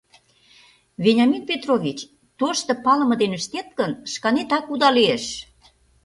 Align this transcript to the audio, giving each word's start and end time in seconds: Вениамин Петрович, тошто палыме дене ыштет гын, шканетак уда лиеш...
Вениамин 1.03 1.43
Петрович, 1.49 1.97
тошто 2.39 2.71
палыме 2.85 3.15
дене 3.21 3.35
ыштет 3.39 3.67
гын, 3.79 3.91
шканетак 4.11 4.65
уда 4.73 4.89
лиеш... 4.97 5.25